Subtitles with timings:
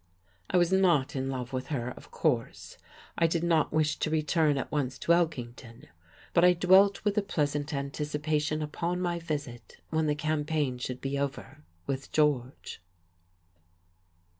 [0.49, 2.79] I was not in love with her, of course.
[3.19, 5.89] I did not wish to return at once to Elkington,
[6.33, 11.19] but I dwelt with a pleasant anticipation upon my visit, when the campaign should be
[11.19, 12.81] over, with George.